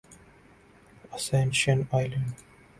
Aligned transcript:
ascension 1.15 1.79
island 1.95 2.29